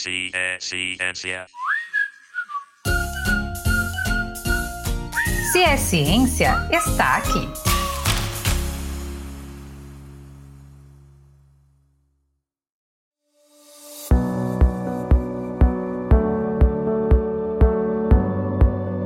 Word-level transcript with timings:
Ciência. 0.00 1.46
Se 5.52 5.62
é 5.62 5.76
ciência, 5.76 6.68
está 6.72 7.18
aqui. 7.18 7.72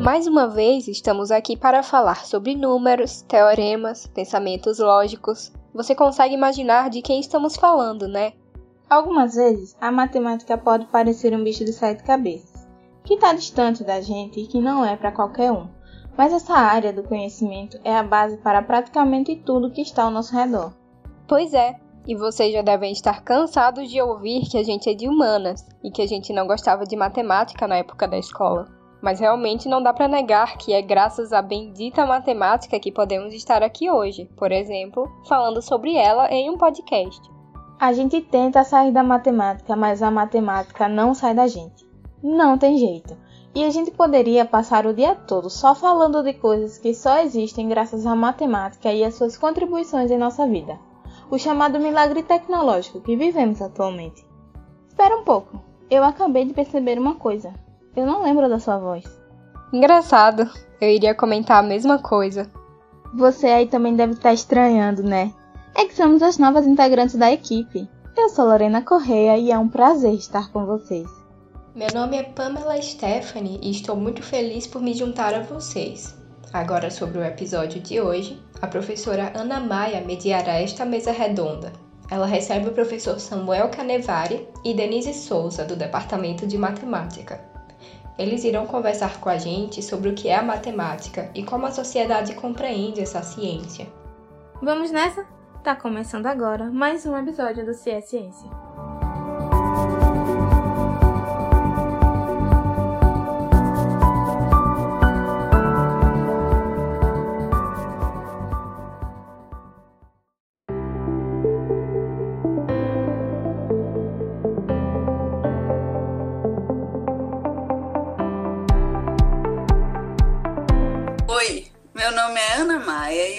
Mais 0.01 0.27
uma 0.27 0.49
vez, 0.49 0.87
estamos 0.89 1.31
aqui 1.31 1.57
para 1.57 1.83
falar 1.83 2.25
sobre 2.25 2.55
números, 2.55 3.23
teoremas, 3.23 4.07
pensamentos 4.07 4.79
lógicos. 4.79 5.53
Você 5.75 5.95
consegue 5.95 6.33
imaginar 6.33 6.89
de 6.89 7.03
quem 7.03 7.21
estamos 7.21 7.57
falando, 7.57 8.07
né? 8.09 8.33
Algumas 8.89 9.35
vezes, 9.35 9.77
a 9.81 9.91
matemática 9.91 10.57
pode 10.57 10.87
parecer 10.87 11.35
um 11.35 11.43
bicho 11.43 11.65
de 11.65 11.73
sete 11.73 12.05
cabeças, 12.05 12.69
que 13.03 13.15
está 13.15 13.33
distante 13.33 13.83
da 13.83 14.01
gente 14.01 14.39
e 14.39 14.47
que 14.47 14.61
não 14.61 14.85
é 14.85 14.97
para 14.97 15.11
qualquer 15.11 15.51
um. 15.51 15.67
Mas 16.17 16.33
essa 16.33 16.55
área 16.55 16.93
do 16.93 17.03
conhecimento 17.03 17.81
é 17.83 17.97
a 17.97 18.05
base 18.05 18.37
para 18.37 18.63
praticamente 18.63 19.35
tudo 19.35 19.73
que 19.73 19.83
está 19.83 20.05
ao 20.05 20.11
nosso 20.11 20.35
redor. 20.37 20.73
Pois 21.27 21.53
é, 21.53 21.81
e 22.07 22.15
vocês 22.15 22.53
já 22.53 22.63
devem 22.63 22.93
estar 22.93 23.25
cansados 23.25 23.91
de 23.91 24.01
ouvir 24.01 24.49
que 24.49 24.57
a 24.57 24.63
gente 24.63 24.89
é 24.89 24.95
de 24.95 25.09
humanas 25.09 25.67
e 25.83 25.91
que 25.91 26.01
a 26.01 26.07
gente 26.07 26.33
não 26.33 26.47
gostava 26.47 26.85
de 26.85 26.95
matemática 26.95 27.67
na 27.67 27.79
época 27.79 28.07
da 28.07 28.17
escola. 28.17 28.69
Mas 29.03 29.19
realmente 29.19 29.69
não 29.69 29.83
dá 29.83 29.93
para 29.93 30.07
negar 30.07 30.57
que 30.57 30.73
é 30.73 30.81
graças 30.81 31.33
à 31.33 31.43
bendita 31.43 32.07
matemática 32.07 32.79
que 32.79 32.93
podemos 32.93 33.35
estar 33.35 33.65
aqui 33.65 33.91
hoje, 33.91 34.31
por 34.37 34.53
exemplo, 34.53 35.11
falando 35.29 35.61
sobre 35.61 35.97
ela 35.97 36.31
em 36.31 36.49
um 36.49 36.57
podcast. 36.57 37.36
A 37.79 37.93
gente 37.93 38.23
tenta 38.23 38.65
sair 38.65 38.91
da 38.91 39.03
matemática, 39.03 39.77
mas 39.77 40.03
a 40.03 40.11
matemática 40.11 40.89
não 40.89 41.13
sai 41.15 41.35
da 41.35 41.47
gente. 41.47 41.87
Não 42.23 42.57
tem 42.57 42.79
jeito. 42.79 43.15
E 43.55 43.65
a 43.65 43.71
gente 43.71 43.91
poderia 43.91 44.47
passar 44.47 44.87
o 44.87 44.95
dia 44.95 45.15
todo 45.15 45.51
só 45.51 45.75
falando 45.75 46.23
de 46.23 46.33
coisas 46.33 46.79
que 46.79 46.95
só 46.95 47.19
existem 47.19 47.69
graças 47.69 48.07
à 48.07 48.15
matemática 48.15 48.91
e 48.91 49.05
às 49.05 49.15
suas 49.15 49.37
contribuições 49.37 50.11
em 50.11 50.17
nossa 50.17 50.47
vida. 50.47 50.79
O 51.31 51.39
chamado 51.39 51.79
milagre 51.79 52.23
tecnológico 52.23 53.01
que 53.01 53.15
vivemos 53.15 53.61
atualmente. 53.61 54.27
Espera 54.89 55.15
um 55.15 55.25
pouco. 55.25 55.61
Eu 55.91 56.03
acabei 56.03 56.47
de 56.47 56.55
perceber 56.55 56.99
uma 56.99 57.17
coisa. 57.17 57.53
Eu 57.95 58.07
não 58.07 58.23
lembro 58.23 58.49
da 58.49 58.59
sua 58.59 58.79
voz. 58.79 59.05
Engraçado. 59.71 60.51
Eu 60.81 60.89
iria 60.89 61.15
comentar 61.15 61.59
a 61.59 61.67
mesma 61.67 61.99
coisa. 61.99 62.51
Você 63.15 63.47
aí 63.47 63.67
também 63.67 63.95
deve 63.95 64.15
estar 64.15 64.33
estranhando, 64.33 65.03
né? 65.03 65.33
É 65.77 65.85
que 65.85 65.95
somos 65.95 66.23
as 66.23 66.39
novas 66.39 66.67
integrantes 66.67 67.17
da 67.17 67.31
equipe. 67.31 67.87
Eu 68.17 68.31
sou 68.31 68.47
Lorena 68.47 68.81
Correia 68.81 69.37
e 69.37 69.51
é 69.53 69.59
um 69.59 69.69
prazer 69.69 70.15
estar 70.15 70.51
com 70.51 70.65
vocês. 70.65 71.07
Meu 71.75 71.89
nome 71.93 72.17
é 72.17 72.23
Pamela 72.23 72.81
Stephanie 72.81 73.61
e 73.63 73.73
estou 73.73 73.95
muito 73.95 74.23
feliz 74.23 74.67
por 74.67 74.81
me 74.81 74.95
juntar 74.95 75.35
a 75.35 75.43
vocês. 75.43 76.17
Agora, 76.51 76.91
sobre 76.91 77.19
o 77.19 77.25
episódio 77.25 77.83
de 77.83 78.01
hoje, 78.01 78.43
a 78.63 78.67
professora 78.67 79.31
Ana 79.37 79.61
Maia 79.61 80.01
mediará 80.01 80.55
esta 80.55 80.87
mesa 80.87 81.13
redonda. 81.13 81.71
Ela 82.11 82.25
recebe 82.25 82.69
o 82.69 82.73
professor 82.73 83.21
Samuel 83.21 83.69
Canevari 83.69 84.49
e 84.65 84.73
Denise 84.73 85.13
Souza, 85.13 85.67
do 85.67 85.77
Departamento 85.77 86.47
de 86.47 86.57
Matemática. 86.57 87.39
Eles 88.19 88.45
irão 88.45 88.67
conversar 88.67 89.21
com 89.21 89.29
a 89.29 89.37
gente 89.37 89.83
sobre 89.83 90.09
o 90.09 90.15
que 90.15 90.29
é 90.29 90.37
a 90.37 90.43
matemática 90.43 91.31
e 91.35 91.43
como 91.43 91.67
a 91.67 91.73
sociedade 91.73 92.35
compreende 92.35 93.03
essa 93.03 93.23
ciência. 93.23 93.87
Vamos 94.63 94.91
nessa? 94.91 95.36
Tá 95.67 95.75
começando 95.75 96.27
agora 96.27 96.71
mais 96.71 97.05
um 97.07 97.19
episódio 97.19 97.67
do 97.67 97.75
Ciência 97.75 98.21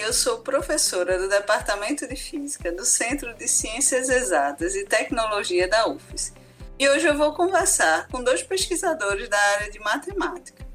eu 0.08 0.12
sou 0.14 0.38
professora 0.38 1.18
do 1.18 1.28
Departamento 1.28 2.08
de 2.08 2.16
Física 2.16 2.72
do 2.72 2.82
Centro 2.82 3.34
de 3.34 3.46
Ciências 3.46 4.08
Exatas 4.08 4.74
e 4.74 4.86
Tecnologia 4.86 5.68
da 5.68 5.86
UFES. 5.86 6.32
E 6.78 6.88
hoje 6.88 7.06
eu 7.06 7.14
vou 7.14 7.34
conversar 7.34 8.08
com 8.08 8.24
dois 8.24 8.42
pesquisadores 8.42 9.28
da 9.28 9.38
área 9.38 9.70
de 9.70 9.78
matemática. 9.80 10.66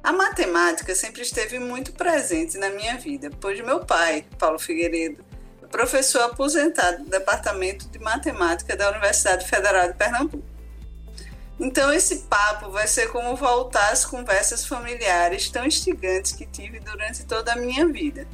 A 0.00 0.12
matemática 0.12 0.94
sempre 0.94 1.22
esteve 1.22 1.58
muito 1.58 1.92
presente 1.92 2.56
na 2.56 2.70
minha 2.70 2.96
vida, 2.96 3.32
pois 3.40 3.60
meu 3.62 3.84
pai, 3.84 4.24
Paulo 4.38 4.60
Figueiredo, 4.60 5.24
é 5.60 5.66
professor 5.66 6.22
aposentado 6.22 7.02
do 7.02 7.10
Departamento 7.10 7.88
de 7.88 7.98
Matemática 7.98 8.76
da 8.76 8.90
Universidade 8.90 9.44
Federal 9.44 9.88
de 9.88 9.94
Pernambuco. 9.94 10.49
Então, 11.60 11.92
esse 11.92 12.20
papo 12.20 12.70
vai 12.70 12.86
ser 12.86 13.08
como 13.08 13.36
voltar 13.36 13.92
às 13.92 14.06
conversas 14.06 14.64
familiares 14.64 15.50
tão 15.50 15.66
instigantes 15.66 16.32
que 16.32 16.46
tive 16.46 16.80
durante 16.80 17.26
toda 17.26 17.52
a 17.52 17.56
minha 17.56 17.86
vida. 17.86 18.26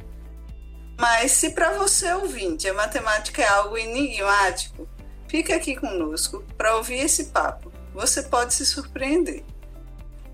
Mas, 0.97 1.33
se 1.33 1.49
para 1.49 1.77
você 1.77 2.09
ouvinte 2.13 2.69
a 2.69 2.73
matemática 2.73 3.41
é 3.41 3.47
algo 3.47 3.77
enigmático, 3.77 4.87
fica 5.27 5.53
aqui 5.57 5.75
conosco 5.75 6.41
para 6.57 6.77
ouvir 6.77 6.99
esse 6.99 7.25
papo. 7.25 7.69
Você 7.93 8.23
pode 8.23 8.53
se 8.53 8.65
surpreender. 8.65 9.43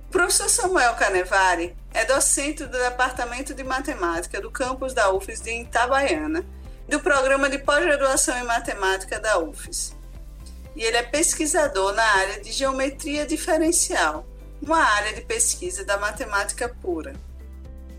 O 0.07 0.11
professor 0.11 0.47
Samuel 0.47 0.93
Canevari 0.93 1.75
é 1.95 2.05
docente 2.05 2.63
do 2.63 2.77
Departamento 2.77 3.55
de 3.55 3.63
Matemática 3.63 4.39
do 4.39 4.51
campus 4.51 4.93
da 4.93 5.11
UFES 5.11 5.41
de 5.41 5.61
Itabaiana, 5.61 6.45
do 6.87 6.99
programa 6.99 7.49
de 7.49 7.57
pós-graduação 7.57 8.37
em 8.37 8.43
matemática 8.43 9.19
da 9.19 9.39
UFES 9.39 9.95
e 10.75 10.83
ele 10.83 10.97
é 10.97 11.03
pesquisador 11.03 11.93
na 11.93 12.03
área 12.03 12.41
de 12.41 12.51
geometria 12.51 13.25
diferencial, 13.25 14.25
uma 14.61 14.79
área 14.79 15.13
de 15.13 15.21
pesquisa 15.21 15.83
da 15.83 15.97
matemática 15.97 16.69
pura. 16.69 17.13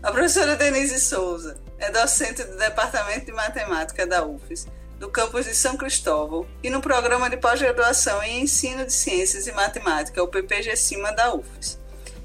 A 0.01 0.11
professora 0.11 0.55
Denise 0.55 0.99
Souza 0.99 1.57
é 1.79 1.91
docente 1.91 2.43
do 2.43 2.57
Departamento 2.57 3.25
de 3.25 3.31
Matemática 3.31 4.05
da 4.05 4.25
UFES, 4.25 4.67
do 4.99 5.09
campus 5.09 5.45
de 5.45 5.55
São 5.55 5.75
Cristóvão, 5.77 6.47
e 6.63 6.69
no 6.69 6.81
programa 6.81 7.29
de 7.29 7.37
pós-graduação 7.37 8.21
em 8.23 8.41
Ensino 8.41 8.85
de 8.85 8.93
Ciências 8.93 9.47
e 9.47 9.51
Matemática, 9.51 10.23
o 10.23 10.27
PPG-CIMA 10.27 11.11
da 11.11 11.33
UFES. 11.33 11.79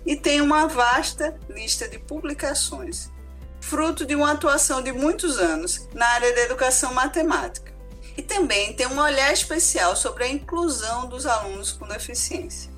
E 0.06 0.16
tem 0.16 0.40
uma 0.40 0.66
vasta 0.66 1.38
lista 1.48 1.88
de 1.88 1.98
publicações, 1.98 3.10
fruto 3.60 4.06
de 4.06 4.14
uma 4.14 4.32
atuação 4.32 4.82
de 4.82 4.92
muitos 4.92 5.38
anos 5.38 5.88
na 5.94 6.06
área 6.06 6.34
da 6.34 6.42
educação 6.42 6.94
matemática 6.94 7.69
e 8.20 8.22
também 8.22 8.74
tem 8.74 8.86
um 8.86 9.00
olhar 9.00 9.32
especial 9.32 9.96
sobre 9.96 10.24
a 10.24 10.28
inclusão 10.28 11.08
dos 11.08 11.24
alunos 11.24 11.72
com 11.72 11.88
deficiência. 11.88 12.70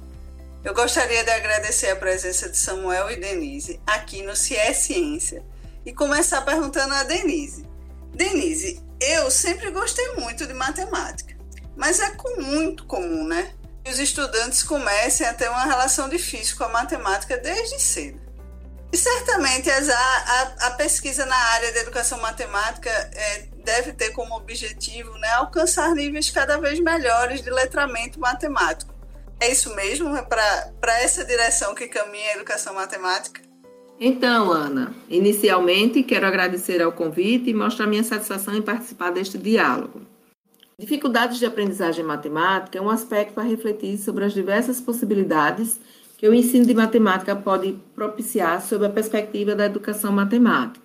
Eu 0.63 0.73
gostaria 0.73 1.25
de 1.25 1.31
agradecer 1.33 1.91
a 1.91 1.97
presença 1.97 2.49
de 2.49 2.57
Samuel 2.57 3.11
e 3.11 3.17
Denise 3.17 3.81
aqui 3.85 4.23
no 4.23 4.37
CIE 4.37 4.73
Ciência 4.73 5.45
e 5.85 5.93
começar 5.93 6.43
perguntando 6.43 6.95
a 6.95 7.03
Denise. 7.03 7.69
Denise, 8.15 8.81
eu 9.01 9.33
sempre 9.33 9.73
gostei 9.73 10.13
muito 10.13 10.47
de 10.47 10.55
matemática, 10.55 11.37
mas 11.77 11.99
é 11.99 12.15
muito 12.39 12.87
comum, 12.87 13.27
né? 13.27 13.53
Que 13.83 13.91
os 13.91 13.99
estudantes 13.99 14.63
comecem 14.63 15.27
a 15.27 15.35
ter 15.35 15.51
uma 15.51 15.65
relação 15.65 16.09
difícil 16.09 16.57
com 16.57 16.63
a 16.63 16.69
matemática 16.69 17.37
desde 17.37 17.83
cedo. 17.83 18.23
E 18.93 18.97
certamente 18.97 19.69
a, 19.69 19.77
a, 19.81 20.67
a 20.69 20.71
pesquisa 20.73 21.27
na 21.27 21.37
área 21.37 21.73
da 21.73 21.81
educação 21.81 22.21
matemática 22.21 22.91
é, 22.91 23.49
deve 23.63 23.93
ter 23.93 24.11
como 24.11 24.37
objetivo 24.37 25.13
né, 25.19 25.29
alcançar 25.31 25.95
níveis 25.95 26.31
cada 26.31 26.59
vez 26.59 26.79
melhores 26.81 27.43
de 27.43 27.51
letramento 27.51 28.21
matemático. 28.21 28.93
É 29.41 29.51
isso 29.51 29.75
mesmo? 29.75 30.15
É 30.15 30.23
para 30.23 31.01
essa 31.01 31.25
direção 31.25 31.75
que 31.75 31.89
caminha 31.89 32.31
a 32.31 32.37
educação 32.37 32.75
matemática? 32.75 33.41
Então, 33.99 34.51
Ana, 34.51 34.95
inicialmente 35.09 36.03
quero 36.03 36.27
agradecer 36.27 36.83
ao 36.83 36.93
convite 36.93 37.51
e 37.51 37.55
mostrar 37.55 37.87
minha 37.87 38.05
satisfação 38.05 38.55
em 38.55 38.63
participar 38.63 39.11
deste 39.11 39.39
diálogo. 39.39 40.03
Dificuldades 40.79 41.39
de 41.39 41.47
aprendizagem 41.47 42.05
matemática 42.05 42.79
é 42.79 42.83
um 42.83 42.91
aspecto 42.91 43.35
para 43.35 43.45
refletir 43.45 43.99
sobre 43.99 44.25
as 44.25 44.33
diversas 44.33 44.81
possibilidades 44.81 45.79
que 46.19 46.29
o 46.29 46.35
ensino 46.35 46.65
de 46.67 46.75
matemática 46.75 47.37
pode 47.37 47.79
propiciar 47.95 48.61
sob 48.63 48.87
a 48.87 48.91
perspectiva 48.91 49.55
da 49.55 49.67
educação 49.67 50.13
matemática. 50.13 50.82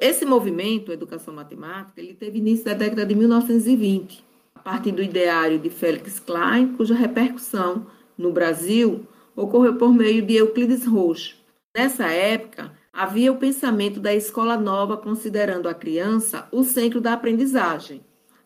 Esse 0.00 0.24
movimento, 0.24 0.92
Educação 0.92 1.34
Matemática, 1.34 2.00
ele 2.00 2.14
teve 2.14 2.38
início 2.38 2.66
na 2.66 2.74
década 2.74 3.04
de 3.04 3.16
1920, 3.16 4.24
a 4.54 4.60
partir 4.60 4.92
do 4.92 5.02
ideário 5.02 5.58
de 5.58 5.70
Félix 5.70 6.20
Klein, 6.20 6.74
cuja 6.76 6.94
repercussão 6.94 7.86
no 8.16 8.30
Brasil 8.30 9.04
ocorreu 9.34 9.74
por 9.74 9.92
meio 9.92 10.22
de 10.22 10.36
Euclides 10.36 10.86
Rocha. 10.86 11.34
Nessa 11.76 12.06
época, 12.06 12.72
havia 12.92 13.32
o 13.32 13.38
pensamento 13.38 13.98
da 13.98 14.14
escola 14.14 14.56
nova 14.56 14.96
considerando 14.96 15.68
a 15.68 15.74
criança 15.74 16.46
o 16.52 16.62
centro 16.62 17.00
da 17.00 17.12
aprendizagem. 17.14 18.00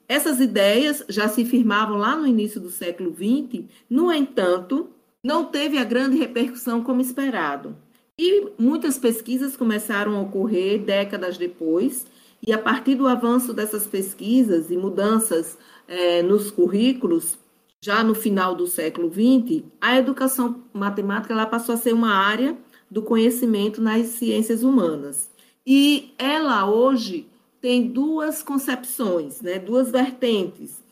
Essas 0.08 0.40
ideias 0.40 1.04
já 1.06 1.28
se 1.28 1.44
firmavam 1.44 1.98
lá 1.98 2.16
no 2.16 2.26
início 2.26 2.60
do 2.60 2.70
século 2.70 3.14
XX, 3.14 3.64
no 3.90 4.10
entanto, 4.10 4.88
não 5.22 5.44
teve 5.44 5.76
a 5.76 5.84
grande 5.84 6.16
repercussão 6.16 6.82
como 6.82 7.02
esperado. 7.02 7.76
E 8.18 8.52
muitas 8.58 8.98
pesquisas 8.98 9.56
começaram 9.56 10.16
a 10.16 10.20
ocorrer 10.20 10.82
décadas 10.84 11.38
depois, 11.38 12.06
e 12.46 12.52
a 12.52 12.58
partir 12.58 12.94
do 12.94 13.06
avanço 13.06 13.54
dessas 13.54 13.86
pesquisas 13.86 14.70
e 14.70 14.76
mudanças 14.76 15.56
é, 15.86 16.22
nos 16.22 16.50
currículos, 16.50 17.38
já 17.80 18.04
no 18.04 18.14
final 18.14 18.54
do 18.54 18.66
século 18.66 19.10
XX, 19.10 19.64
a 19.80 19.96
educação 19.96 20.62
matemática 20.72 21.32
ela 21.32 21.46
passou 21.46 21.74
a 21.74 21.78
ser 21.78 21.92
uma 21.92 22.14
área 22.14 22.56
do 22.90 23.02
conhecimento 23.02 23.80
nas 23.80 24.06
ciências 24.08 24.62
humanas. 24.62 25.30
E 25.66 26.12
ela 26.18 26.68
hoje 26.68 27.28
tem 27.60 27.88
duas 27.88 28.42
concepções, 28.42 29.40
né, 29.40 29.58
duas 29.58 29.90
vertentes. 29.90 30.82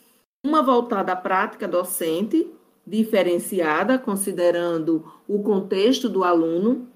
Uma 0.44 0.62
voltada 0.62 1.12
à 1.12 1.17
prática 1.17 1.69
docente, 1.69 2.49
diferenciada, 2.87 3.99
considerando 3.99 5.05
o 5.28 5.43
contexto 5.43 6.08
do 6.08 6.25
aluno, 6.25 6.88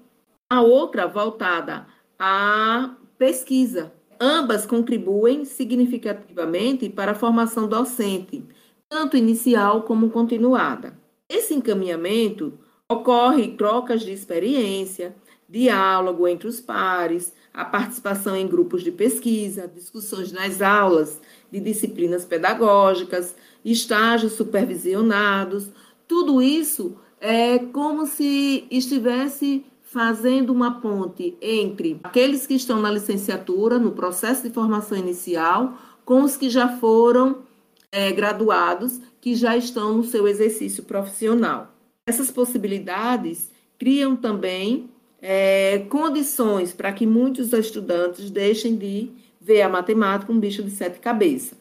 a 0.55 0.61
outra 0.61 1.07
voltada 1.07 1.85
à 2.17 2.95
pesquisa. 3.17 3.93
Ambas 4.19 4.65
contribuem 4.65 5.43
significativamente 5.43 6.89
para 6.89 7.11
a 7.11 7.15
formação 7.15 7.67
docente, 7.67 8.43
tanto 8.87 9.17
inicial 9.17 9.83
como 9.83 10.09
continuada. 10.09 10.97
Esse 11.27 11.53
encaminhamento 11.53 12.57
ocorre 12.89 13.49
trocas 13.57 14.01
de 14.01 14.11
experiência, 14.11 15.15
diálogo 15.49 16.27
entre 16.27 16.47
os 16.47 16.61
pares, 16.61 17.33
a 17.53 17.65
participação 17.65 18.35
em 18.35 18.47
grupos 18.47 18.83
de 18.83 18.91
pesquisa, 18.91 19.67
discussões 19.67 20.31
nas 20.31 20.61
aulas 20.61 21.21
de 21.51 21.59
disciplinas 21.59 22.25
pedagógicas, 22.25 23.35
estágios 23.63 24.33
supervisionados, 24.33 25.69
tudo 26.07 26.41
isso 26.41 26.97
é 27.19 27.57
como 27.59 28.05
se 28.05 28.67
estivesse 28.69 29.65
fazendo 29.95 30.51
uma 30.51 30.81
ponte 30.81 31.37
entre 31.41 32.01
aqueles 32.03 32.45
que 32.45 32.53
estão 32.53 32.81
na 32.81 32.91
licenciatura, 32.91 33.79
no 33.79 33.93
processo 33.93 34.43
de 34.43 34.53
formação 34.53 34.97
inicial, 34.97 35.79
com 36.03 36.21
os 36.21 36.35
que 36.35 36.49
já 36.49 36.67
foram 36.79 37.45
é, 37.89 38.11
graduados, 38.11 38.99
que 39.21 39.33
já 39.35 39.55
estão 39.55 39.95
no 39.95 40.03
seu 40.03 40.27
exercício 40.27 40.83
profissional. 40.83 41.73
Essas 42.05 42.29
possibilidades 42.29 43.49
criam 43.79 44.17
também 44.17 44.91
é, 45.21 45.85
condições 45.89 46.73
para 46.73 46.91
que 46.91 47.07
muitos 47.07 47.53
estudantes 47.53 48.29
deixem 48.29 48.75
de 48.75 49.13
ver 49.39 49.61
a 49.61 49.69
matemática 49.69 50.29
um 50.29 50.39
bicho 50.41 50.61
de 50.61 50.71
sete 50.71 50.99
cabeças. 50.99 51.57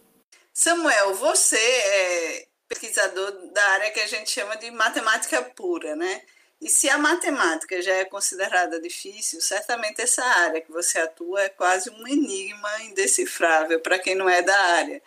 Samuel, 0.53 1.15
você 1.15 1.57
é 1.57 2.47
pesquisador 2.69 3.31
da 3.53 3.65
área 3.75 3.93
que 3.93 4.01
a 4.01 4.09
gente 4.09 4.29
chama 4.29 4.57
de 4.57 4.73
matemática 4.73 5.41
pura, 5.55 5.95
né? 5.95 6.21
E 6.61 6.69
se 6.69 6.89
a 6.89 6.97
matemática 6.97 7.81
já 7.83 7.95
é 7.95 8.05
considerada 8.05 8.81
difícil, 8.81 9.41
certamente 9.41 10.01
essa 10.01 10.25
área 10.25 10.61
que 10.61 10.73
você 10.73 10.99
atua 10.99 11.43
é 11.43 11.49
quase 11.49 11.91
um 11.91 12.07
enigma 12.07 12.69
indecifrável 12.89 13.81
para 13.81 13.99
quem 13.99 14.15
não 14.15 14.29
é 14.29 14.41
da 14.41 14.59
área. 14.77 15.03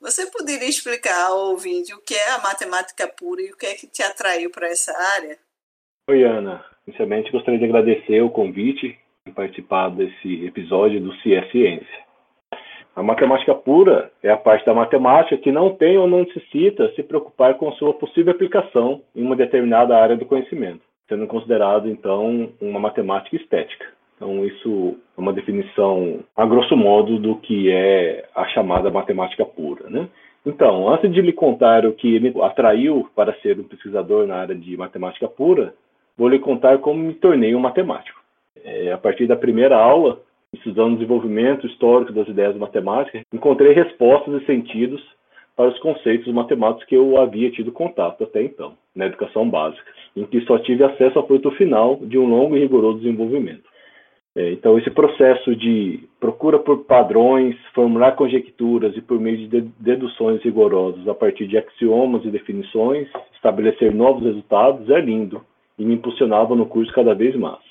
Você 0.00 0.30
poderia 0.30 0.68
explicar 0.68 1.26
ao 1.26 1.50
ouvinte 1.50 1.92
o 1.92 2.00
que 2.00 2.14
é 2.14 2.30
a 2.30 2.38
matemática 2.38 3.06
pura 3.08 3.42
e 3.42 3.50
o 3.50 3.56
que 3.56 3.66
é 3.66 3.74
que 3.74 3.86
te 3.86 4.02
atraiu 4.02 4.50
para 4.50 4.68
essa 4.68 4.96
área? 5.16 5.38
Oi, 6.08 6.22
Ana. 6.22 6.64
Inicialmente, 6.86 7.30
gostaria 7.32 7.58
de 7.58 7.66
agradecer 7.66 8.22
o 8.22 8.30
convite 8.30 8.98
em 9.26 9.32
participar 9.32 9.90
desse 9.90 10.46
episódio 10.46 11.00
do 11.00 11.14
CIE 11.16 11.50
Ciência. 11.50 12.07
A 12.98 13.02
matemática 13.04 13.54
pura 13.54 14.10
é 14.24 14.28
a 14.28 14.36
parte 14.36 14.66
da 14.66 14.74
matemática 14.74 15.36
que 15.36 15.52
não 15.52 15.72
tem 15.72 15.96
ou 15.96 16.08
não 16.08 16.24
necessita 16.24 16.92
se 16.96 17.02
preocupar 17.04 17.54
com 17.54 17.70
sua 17.74 17.94
possível 17.94 18.32
aplicação 18.32 19.02
em 19.14 19.22
uma 19.22 19.36
determinada 19.36 19.96
área 19.96 20.16
do 20.16 20.24
conhecimento, 20.24 20.80
sendo 21.08 21.24
considerado, 21.28 21.88
então, 21.88 22.50
uma 22.60 22.80
matemática 22.80 23.36
estética. 23.36 23.86
Então, 24.16 24.44
isso 24.44 24.96
é 25.16 25.20
uma 25.20 25.32
definição, 25.32 26.24
a 26.36 26.44
grosso 26.44 26.76
modo, 26.76 27.20
do 27.20 27.36
que 27.36 27.70
é 27.70 28.26
a 28.34 28.48
chamada 28.48 28.90
matemática 28.90 29.44
pura. 29.44 29.88
Né? 29.88 30.08
Então, 30.44 30.88
antes 30.88 31.12
de 31.12 31.22
lhe 31.22 31.32
contar 31.32 31.86
o 31.86 31.92
que 31.92 32.18
me 32.18 32.34
atraiu 32.42 33.08
para 33.14 33.32
ser 33.34 33.60
um 33.60 33.62
pesquisador 33.62 34.26
na 34.26 34.38
área 34.38 34.56
de 34.56 34.76
matemática 34.76 35.28
pura, 35.28 35.72
vou 36.16 36.28
lhe 36.28 36.40
contar 36.40 36.78
como 36.78 37.00
me 37.00 37.14
tornei 37.14 37.54
um 37.54 37.60
matemático. 37.60 38.18
É, 38.64 38.90
a 38.90 38.98
partir 38.98 39.28
da 39.28 39.36
primeira 39.36 39.76
aula, 39.76 40.20
estudando 40.54 40.92
o 40.92 40.96
desenvolvimento 40.96 41.66
histórico 41.66 42.12
das 42.12 42.28
ideias 42.28 42.56
matemáticas, 42.56 43.22
encontrei 43.32 43.72
respostas 43.72 44.42
e 44.42 44.46
sentidos 44.46 45.02
para 45.56 45.70
os 45.70 45.78
conceitos 45.80 46.32
matemáticos 46.32 46.86
que 46.86 46.94
eu 46.94 47.20
havia 47.20 47.50
tido 47.50 47.72
contato 47.72 48.22
até 48.22 48.42
então, 48.42 48.74
na 48.94 49.06
educação 49.06 49.48
básica, 49.48 49.84
em 50.16 50.24
que 50.24 50.40
só 50.42 50.58
tive 50.58 50.84
acesso 50.84 51.18
ao 51.18 51.26
produto 51.26 51.50
final 51.56 51.96
de 51.96 52.16
um 52.16 52.26
longo 52.26 52.56
e 52.56 52.60
rigoroso 52.60 53.00
desenvolvimento. 53.00 53.68
É, 54.36 54.52
então, 54.52 54.78
esse 54.78 54.90
processo 54.90 55.56
de 55.56 56.08
procura 56.20 56.60
por 56.60 56.84
padrões, 56.84 57.56
formular 57.74 58.12
conjecturas 58.12 58.96
e 58.96 59.00
por 59.00 59.18
meio 59.18 59.36
de 59.36 59.62
deduções 59.80 60.40
rigorosas 60.42 61.08
a 61.08 61.14
partir 61.14 61.48
de 61.48 61.58
axiomas 61.58 62.24
e 62.24 62.30
definições, 62.30 63.08
estabelecer 63.34 63.92
novos 63.92 64.22
resultados 64.22 64.88
é 64.90 65.00
lindo, 65.00 65.42
e 65.76 65.84
me 65.84 65.94
impulsionava 65.94 66.54
no 66.54 66.66
curso 66.66 66.92
cada 66.92 67.14
vez 67.14 67.34
mais. 67.36 67.67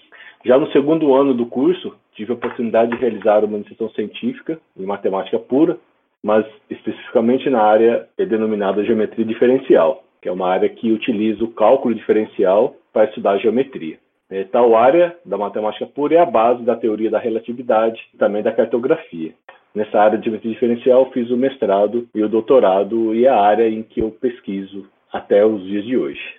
Já 0.47 0.57
no 0.57 0.71
segundo 0.71 1.13
ano 1.13 1.33
do 1.33 1.45
curso, 1.45 1.93
tive 2.13 2.31
a 2.31 2.35
oportunidade 2.35 2.91
de 2.91 2.97
realizar 2.97 3.43
uma 3.43 3.57
iniciação 3.57 3.89
científica 3.89 4.57
em 4.79 4.85
matemática 4.85 5.37
pura, 5.37 5.77
mas 6.23 6.45
especificamente 6.69 7.49
na 7.49 7.61
área 7.61 8.07
denominada 8.17 8.81
geometria 8.85 9.25
diferencial, 9.25 10.05
que 10.21 10.29
é 10.29 10.31
uma 10.31 10.47
área 10.47 10.69
que 10.69 10.89
utiliza 10.89 11.43
o 11.43 11.51
cálculo 11.51 11.93
diferencial 11.93 12.77
para 12.93 13.03
estudar 13.03 13.31
a 13.31 13.37
geometria. 13.37 13.97
É, 14.29 14.45
tal 14.45 14.73
área 14.73 15.17
da 15.25 15.37
matemática 15.37 15.85
pura 15.85 16.15
é 16.15 16.19
a 16.19 16.25
base 16.25 16.63
da 16.63 16.77
teoria 16.77 17.11
da 17.11 17.19
relatividade 17.19 18.01
e 18.13 18.17
também 18.17 18.41
da 18.41 18.53
cartografia. 18.53 19.33
Nessa 19.75 19.99
área 19.99 20.17
de 20.17 20.23
geometria 20.23 20.53
diferencial, 20.53 21.11
fiz 21.11 21.29
o 21.29 21.35
mestrado 21.35 22.07
e 22.15 22.23
o 22.23 22.29
doutorado 22.29 23.13
e 23.13 23.27
a 23.27 23.37
área 23.37 23.67
em 23.67 23.83
que 23.83 23.99
eu 23.99 24.11
pesquiso 24.11 24.87
até 25.11 25.45
os 25.45 25.61
dias 25.65 25.83
de 25.83 25.97
hoje. 25.97 26.36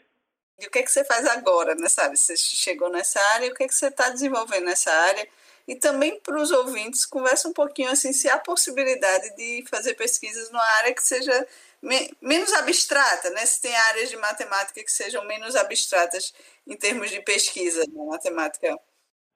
E 0.60 0.66
o 0.66 0.70
que, 0.70 0.81
é 0.81 0.82
que 0.82 0.90
você 0.90 1.05
faz 1.05 1.25
agora 1.26 1.75
nessa 1.76 2.02
área? 2.02 2.16
Você 2.16 2.37
chegou 2.37 2.90
nessa 2.90 3.20
área 3.34 3.50
o 3.50 3.55
que, 3.55 3.62
é 3.62 3.69
que 3.69 3.75
você 3.75 3.87
está 3.87 4.10
desenvolvendo 4.10 4.64
nessa 4.64 4.90
área? 4.90 5.26
E 5.69 5.76
também 5.76 6.19
para 6.19 6.40
os 6.40 6.50
ouvintes, 6.50 7.06
conversa 7.06 7.46
um 7.49 7.52
pouquinho 7.52 7.90
assim, 7.90 8.12
se 8.12 8.28
há 8.28 8.38
possibilidade 8.38 9.37
de 9.37 9.64
fazer 9.70 9.94
pesquisas 9.94 10.50
numa 10.50 10.64
área 10.81 10.94
que 10.94 11.02
seja 11.02 11.46
me 11.81 12.10
menos 12.20 12.52
abstrata, 12.55 13.31
né? 13.31 13.40
Se 13.40 13.62
tem 13.62 13.76
áreas 13.76 14.10
de 14.10 14.16
matemática 14.16 14.82
que 14.82 14.90
sejam 14.90 15.25
menos 15.26 15.55
abstratas 15.55 16.35
em 16.66 16.76
termos 16.76 17.11
de 17.11 17.21
pesquisa 17.21 17.85
na 17.94 18.04
matemática. 18.04 18.76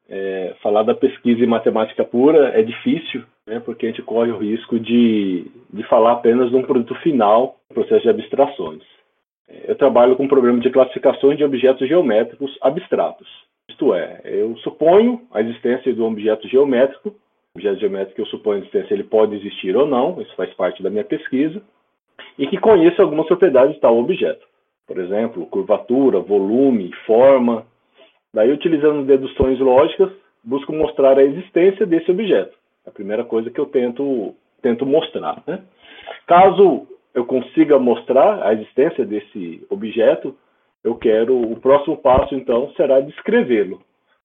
É, 0.08 0.56
falar 0.60 0.82
da 0.82 0.94
pesquisa 0.94 1.40
em 1.40 1.46
matemática 1.46 2.04
pura 2.04 2.48
é 2.58 2.62
difícil, 2.62 3.24
né? 3.46 3.60
Porque 3.60 3.86
a 3.86 3.90
gente 3.90 4.02
corre 4.02 4.32
o 4.32 4.38
risco 4.38 4.80
de, 4.80 5.48
de 5.70 5.88
falar 5.88 6.14
apenas 6.14 6.50
de 6.50 6.56
um 6.56 6.64
produto 6.64 6.94
final, 7.02 7.60
processo 7.68 8.02
de 8.02 8.08
abstrações 8.08 8.91
eu 9.48 9.74
trabalho 9.76 10.16
com 10.16 10.24
um 10.24 10.28
problema 10.28 10.60
de 10.60 10.70
classificações 10.70 11.36
de 11.36 11.44
objetos 11.44 11.88
geométricos 11.88 12.56
abstratos. 12.60 13.28
Isto 13.68 13.94
é, 13.94 14.20
eu 14.24 14.56
suponho 14.58 15.22
a 15.32 15.40
existência 15.40 15.92
de 15.92 16.00
um 16.00 16.06
objeto 16.06 16.48
geométrico, 16.48 17.10
o 17.10 17.58
objeto 17.58 17.80
geométrico 17.80 18.16
que 18.16 18.20
eu 18.22 18.26
suponho 18.26 18.56
a 18.56 18.60
existência, 18.60 18.94
ele 18.94 19.04
pode 19.04 19.34
existir 19.36 19.76
ou 19.76 19.86
não, 19.86 20.20
isso 20.20 20.34
faz 20.36 20.52
parte 20.54 20.82
da 20.82 20.90
minha 20.90 21.04
pesquisa, 21.04 21.62
e 22.38 22.46
que 22.46 22.58
conheça 22.58 23.02
algumas 23.02 23.26
propriedades 23.26 23.74
de 23.74 23.80
tal 23.80 23.98
objeto. 23.98 24.46
Por 24.86 24.98
exemplo, 24.98 25.46
curvatura, 25.46 26.20
volume, 26.20 26.92
forma. 27.06 27.66
Daí, 28.34 28.50
utilizando 28.50 29.04
deduções 29.04 29.58
lógicas, 29.58 30.10
busco 30.42 30.72
mostrar 30.72 31.18
a 31.18 31.24
existência 31.24 31.86
desse 31.86 32.10
objeto. 32.10 32.56
É 32.84 32.90
a 32.90 32.92
primeira 32.92 33.24
coisa 33.24 33.50
que 33.50 33.60
eu 33.60 33.66
tento, 33.66 34.34
tento 34.60 34.84
mostrar. 34.84 35.42
Né? 35.46 35.62
Caso 36.26 36.86
eu 37.14 37.24
consiga 37.24 37.78
mostrar 37.78 38.42
a 38.42 38.52
existência 38.52 39.04
desse 39.04 39.64
objeto, 39.68 40.34
eu 40.82 40.94
quero 40.96 41.40
o 41.40 41.60
próximo 41.60 41.96
passo 41.96 42.34
então 42.34 42.72
será 42.76 43.00
descrevê-lo. 43.00 43.80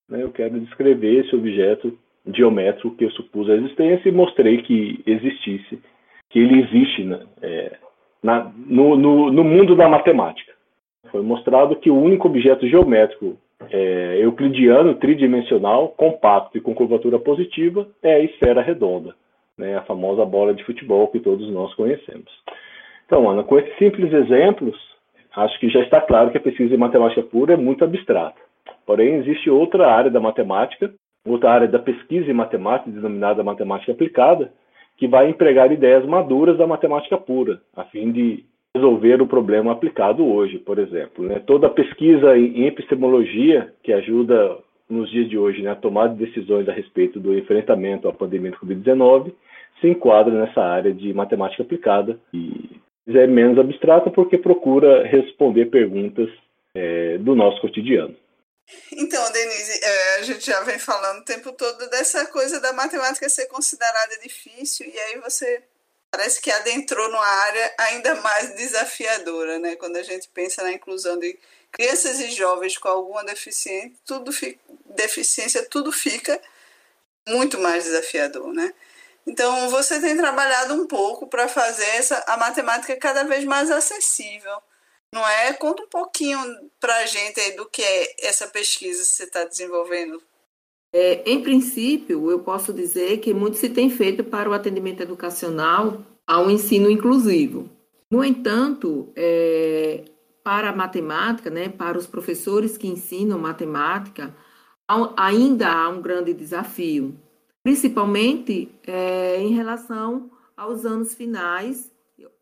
Né? 0.08 0.22
Eu 0.22 0.30
quero 0.30 0.58
descrever 0.60 1.24
esse 1.24 1.34
objeto 1.36 1.96
geométrico 2.26 2.94
que 2.96 3.04
eu 3.04 3.10
supus 3.10 3.48
a 3.48 3.54
existência 3.54 4.08
e 4.08 4.12
mostrei 4.12 4.62
que 4.62 5.02
existisse, 5.06 5.80
que 6.30 6.38
ele 6.38 6.60
existe 6.60 7.04
né? 7.04 7.20
é, 7.42 7.76
na, 8.22 8.50
no, 8.56 8.96
no, 8.96 9.30
no, 9.30 9.44
mundo 9.44 9.76
da 9.76 9.88
matemática. 9.88 10.52
Foi 11.10 11.22
mostrado 11.22 11.76
que 11.76 11.90
o 11.90 11.98
único 11.98 12.28
objeto 12.28 12.66
geométrico 12.66 13.38
é, 13.70 14.18
euclidiano, 14.20 14.94
tridimensional, 14.96 15.88
compacto 15.88 16.58
e 16.58 16.60
com 16.60 16.74
curvatura 16.74 17.18
positiva 17.18 17.88
é 18.02 18.14
a 18.14 18.20
esfera 18.20 18.60
redonda, 18.60 19.14
né? 19.56 19.76
a 19.76 19.82
famosa 19.82 20.24
bola 20.24 20.52
de 20.52 20.64
futebol 20.64 21.08
que 21.08 21.20
todos 21.20 21.48
nós 21.50 21.72
conhecemos. 21.74 22.30
Então, 23.08 23.28
Ana, 23.28 23.42
com 23.42 23.58
esses 23.58 23.74
simples 23.78 24.12
exemplos, 24.12 24.76
acho 25.34 25.58
que 25.58 25.70
já 25.70 25.80
está 25.80 25.98
claro 25.98 26.30
que 26.30 26.36
a 26.36 26.42
pesquisa 26.42 26.74
em 26.74 26.78
matemática 26.78 27.22
pura 27.22 27.54
é 27.54 27.56
muito 27.56 27.82
abstrata. 27.82 28.38
Porém, 28.84 29.14
existe 29.14 29.48
outra 29.48 29.90
área 29.90 30.10
da 30.10 30.20
matemática, 30.20 30.92
outra 31.26 31.50
área 31.50 31.66
da 31.66 31.78
pesquisa 31.78 32.30
em 32.30 32.34
matemática, 32.34 32.90
denominada 32.90 33.42
matemática 33.42 33.92
aplicada, 33.92 34.52
que 34.98 35.08
vai 35.08 35.30
empregar 35.30 35.72
ideias 35.72 36.04
maduras 36.04 36.58
da 36.58 36.66
matemática 36.66 37.16
pura, 37.16 37.62
a 37.74 37.84
fim 37.84 38.12
de 38.12 38.44
resolver 38.74 39.22
o 39.22 39.26
problema 39.26 39.72
aplicado 39.72 40.26
hoje, 40.26 40.58
por 40.58 40.78
exemplo. 40.78 41.24
Né? 41.24 41.40
Toda 41.46 41.70
pesquisa 41.70 42.36
em 42.36 42.66
epistemologia 42.66 43.72
que 43.82 43.90
ajuda 43.90 44.58
nos 44.88 45.10
dias 45.10 45.30
de 45.30 45.38
hoje 45.38 45.62
né, 45.62 45.70
a 45.70 45.76
tomar 45.76 46.08
decisões 46.08 46.68
a 46.68 46.72
respeito 46.72 47.18
do 47.18 47.36
enfrentamento 47.36 48.06
à 48.06 48.12
pandemia 48.12 48.50
do 48.50 48.58
Covid-19 48.58 49.32
se 49.80 49.88
enquadra 49.88 50.34
nessa 50.34 50.60
área 50.60 50.92
de 50.92 51.14
matemática 51.14 51.62
aplicada 51.62 52.18
e 52.34 52.78
é 53.16 53.26
menos 53.26 53.58
abstrata 53.58 54.10
porque 54.10 54.36
procura 54.36 55.06
responder 55.06 55.66
perguntas 55.66 56.28
é, 56.74 57.18
do 57.18 57.34
nosso 57.34 57.60
cotidiano. 57.60 58.16
Então, 58.92 59.32
Denise, 59.32 59.80
é, 59.82 60.16
a 60.16 60.22
gente 60.22 60.44
já 60.44 60.60
vem 60.60 60.78
falando 60.78 61.20
o 61.20 61.24
tempo 61.24 61.52
todo 61.52 61.88
dessa 61.88 62.26
coisa 62.26 62.60
da 62.60 62.72
matemática 62.72 63.28
ser 63.28 63.46
considerada 63.46 64.18
difícil, 64.22 64.86
e 64.86 64.98
aí 64.98 65.20
você 65.20 65.62
parece 66.10 66.40
que 66.40 66.50
adentrou 66.50 67.08
numa 67.08 67.26
área 67.26 67.74
ainda 67.78 68.14
mais 68.16 68.54
desafiadora, 68.54 69.58
né? 69.58 69.76
Quando 69.76 69.96
a 69.96 70.02
gente 70.02 70.28
pensa 70.28 70.62
na 70.62 70.72
inclusão 70.72 71.18
de 71.18 71.38
crianças 71.70 72.20
e 72.20 72.30
jovens 72.30 72.76
com 72.76 72.88
alguma 72.88 73.24
deficiência, 73.24 73.92
tudo 74.04 74.32
fica, 74.32 74.58
deficiência, 74.96 75.64
tudo 75.66 75.92
fica 75.92 76.40
muito 77.26 77.58
mais 77.58 77.84
desafiador, 77.84 78.52
né? 78.52 78.72
Então, 79.28 79.68
você 79.68 80.00
tem 80.00 80.16
trabalhado 80.16 80.74
um 80.74 80.86
pouco 80.86 81.28
para 81.28 81.46
fazer 81.48 81.86
essa, 81.96 82.24
a 82.26 82.36
matemática 82.36 82.96
cada 82.96 83.24
vez 83.24 83.44
mais 83.44 83.70
acessível 83.70 84.58
não 85.12 85.26
é? 85.26 85.52
Conta 85.54 85.82
um 85.82 85.88
pouquinho 85.88 86.38
para 86.80 86.96
a 86.98 87.06
gente 87.06 87.52
do 87.52 87.66
que 87.66 87.82
é 87.82 88.26
essa 88.26 88.46
pesquisa 88.46 89.00
que 89.00 89.08
você 89.08 89.24
está 89.24 89.44
desenvolvendo. 89.44 90.22
É, 90.92 91.22
em 91.30 91.42
princípio, 91.42 92.30
eu 92.30 92.40
posso 92.40 92.72
dizer 92.72 93.18
que 93.18 93.34
muito 93.34 93.56
se 93.56 93.68
tem 93.68 93.90
feito 93.90 94.24
para 94.24 94.48
o 94.48 94.54
atendimento 94.54 95.02
educacional 95.02 96.02
ao 96.26 96.50
ensino 96.50 96.90
inclusivo. 96.90 97.68
No 98.10 98.24
entanto, 98.24 99.12
é, 99.14 100.04
para 100.42 100.70
a 100.70 100.76
matemática, 100.76 101.50
né, 101.50 101.68
para 101.68 101.98
os 101.98 102.06
professores 102.06 102.78
que 102.78 102.88
ensinam 102.88 103.38
matemática, 103.38 104.34
ainda 105.16 105.70
há 105.70 105.88
um 105.90 106.00
grande 106.00 106.32
desafio, 106.32 107.14
principalmente 107.62 108.70
é, 108.86 109.40
em 109.40 109.52
relação 109.54 110.30
aos 110.56 110.84
anos 110.84 111.14
finais 111.14 111.90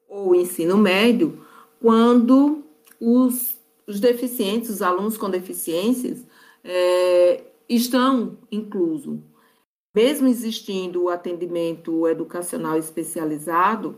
ou 0.08 0.34
ensino 0.34 0.76
médio, 0.76 1.44
quando 1.80 2.64
os, 3.00 3.56
os 3.86 4.00
deficientes, 4.00 4.70
os 4.70 4.82
alunos 4.82 5.16
com 5.16 5.28
deficiências, 5.28 6.26
é, 6.64 7.44
estão 7.68 8.38
inclusos. 8.50 9.18
Mesmo 9.94 10.28
existindo 10.28 11.04
o 11.04 11.08
atendimento 11.08 12.06
educacional 12.06 12.78
especializado, 12.78 13.96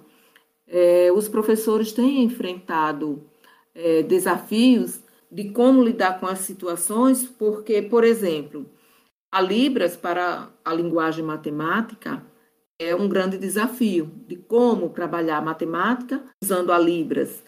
é, 0.67 1.11
os 1.13 1.29
professores 1.29 1.93
têm 1.93 2.23
enfrentado 2.23 3.23
é, 3.75 4.03
desafios 4.03 5.01
de 5.31 5.51
como 5.51 5.83
lidar 5.83 6.21
com 6.21 6.27
as 6.27 6.41
situações, 6.41 7.25
porque, 7.25 7.83
por 7.83 8.05
exemplo, 8.05 8.67
a 9.31 9.41
Libras 9.41 9.97
para 9.97 10.51
a 10.65 10.75
linguagem 10.75 11.25
matemática 11.25 12.25
é 12.79 12.95
um 12.95 13.09
grande 13.09 13.39
desafio 13.39 14.11
de 14.27 14.37
como 14.37 14.89
trabalhar 14.91 15.43
matemática 15.43 16.23
usando 16.43 16.73
a 16.73 16.79
Libras 16.79 17.43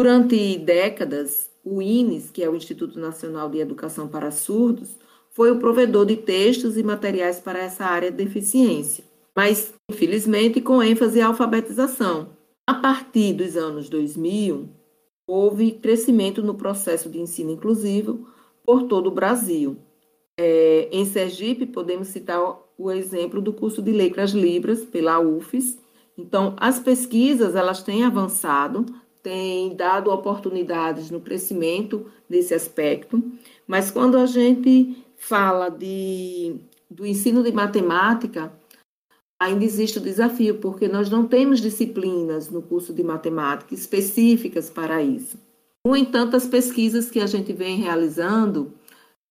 Durante 0.00 0.56
décadas, 0.56 1.50
o 1.62 1.82
INES, 1.82 2.30
que 2.30 2.42
é 2.42 2.48
o 2.48 2.54
Instituto 2.54 2.98
Nacional 2.98 3.50
de 3.50 3.58
Educação 3.58 4.08
para 4.08 4.30
Surdos, 4.30 4.96
foi 5.30 5.50
o 5.50 5.58
provedor 5.58 6.06
de 6.06 6.16
textos 6.16 6.78
e 6.78 6.82
materiais 6.82 7.38
para 7.38 7.58
essa 7.58 7.84
área 7.84 8.10
de 8.10 8.16
deficiência, 8.16 9.04
mas, 9.36 9.74
infelizmente, 9.90 10.60
com 10.60 10.82
ênfase 10.82 11.20
à 11.20 11.26
alfabetização. 11.26 12.30
A 12.66 12.72
partir 12.72 13.34
dos 13.34 13.56
anos 13.58 13.90
2000, 13.90 14.70
houve 15.26 15.72
crescimento 15.72 16.42
no 16.42 16.54
processo 16.54 17.10
de 17.10 17.20
ensino 17.20 17.50
inclusivo 17.50 18.26
por 18.64 18.84
todo 18.84 19.08
o 19.08 19.14
Brasil. 19.14 19.76
É, 20.42 20.88
em 20.90 21.04
Sergipe, 21.04 21.66
podemos 21.66 22.08
citar 22.08 22.40
o 22.78 22.90
exemplo 22.90 23.42
do 23.42 23.52
curso 23.52 23.82
de 23.82 23.92
Letras 23.92 24.30
Libras 24.30 24.82
pela 24.82 25.20
UFES. 25.20 25.78
Então, 26.16 26.56
as 26.58 26.80
pesquisas 26.80 27.54
elas 27.54 27.82
têm 27.82 28.04
avançado, 28.04 28.86
tem 29.22 29.76
dado 29.76 30.10
oportunidades 30.10 31.10
no 31.10 31.20
crescimento 31.20 32.06
desse 32.26 32.54
aspecto, 32.54 33.22
mas 33.66 33.90
quando 33.90 34.16
a 34.16 34.24
gente 34.24 35.04
fala 35.18 35.68
de, 35.68 36.56
do 36.90 37.04
ensino 37.04 37.42
de 37.42 37.52
matemática, 37.52 38.50
ainda 39.38 39.62
existe 39.62 39.98
o 39.98 40.02
desafio, 40.02 40.54
porque 40.54 40.88
nós 40.88 41.10
não 41.10 41.26
temos 41.26 41.60
disciplinas 41.60 42.48
no 42.48 42.62
curso 42.62 42.94
de 42.94 43.02
matemática 43.02 43.74
específicas 43.74 44.70
para 44.70 45.02
isso. 45.02 45.36
No 45.86 45.94
entanto, 45.94 46.34
as 46.34 46.46
pesquisas 46.46 47.10
que 47.10 47.20
a 47.20 47.26
gente 47.26 47.52
vem 47.52 47.76
realizando 47.76 48.72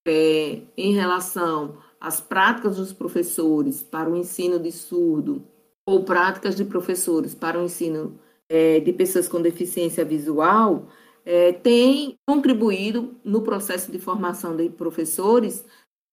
é, 0.07 0.61
em 0.77 0.93
relação 0.93 1.77
às 1.99 2.21
práticas 2.21 2.77
dos 2.77 2.93
professores 2.93 3.83
para 3.83 4.09
o 4.09 4.15
ensino 4.15 4.59
de 4.59 4.71
surdo, 4.71 5.43
ou 5.85 6.03
práticas 6.03 6.55
de 6.55 6.63
professores 6.63 7.33
para 7.33 7.59
o 7.59 7.63
ensino 7.63 8.19
é, 8.47 8.79
de 8.79 8.93
pessoas 8.93 9.27
com 9.27 9.41
deficiência 9.41 10.05
visual 10.05 10.87
é, 11.25 11.51
tem 11.51 12.17
contribuído 12.27 13.15
no 13.23 13.41
processo 13.41 13.91
de 13.91 13.99
formação 13.99 14.55
de 14.55 14.69
professores. 14.69 15.63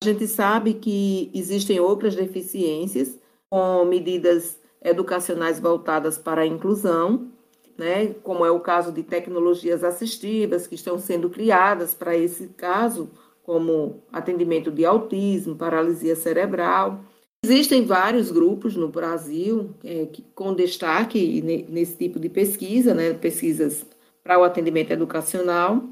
A 0.03 0.07
gente 0.07 0.27
sabe 0.27 0.75
que 0.75 1.31
existem 1.35 1.81
outras 1.81 2.15
deficiências 2.15 3.19
com 3.49 3.85
medidas 3.85 4.59
educacionais 4.83 5.59
voltadas 5.59 6.19
para 6.19 6.43
a 6.43 6.47
inclusão, 6.47 7.33
né, 7.79 8.09
como 8.23 8.45
é 8.45 8.51
o 8.51 8.61
caso 8.61 8.93
de 8.93 9.03
tecnologias 9.03 9.85
assistivas 9.85 10.67
que 10.67 10.75
estão 10.75 10.99
sendo 10.99 11.29
criadas 11.29 11.95
para 11.95 12.17
esse 12.17 12.49
caso, 12.49 13.11
como 13.47 14.03
atendimento 14.13 14.73
de 14.73 14.85
autismo, 14.85 15.55
paralisia 15.55 16.17
cerebral. 16.17 17.05
Existem 17.45 17.85
vários 17.85 18.33
grupos 18.33 18.75
no 18.75 18.89
Brasil 18.89 19.71
é, 19.85 20.07
que, 20.07 20.25
com 20.35 20.53
destaque 20.53 21.41
nesse 21.69 21.97
tipo 21.97 22.19
de 22.19 22.29
pesquisa, 22.29 22.93
né, 22.93 23.15
pesquisas 23.15 23.87
para 24.25 24.37
o 24.37 24.43
atendimento 24.43 24.91
educacional. 24.91 25.85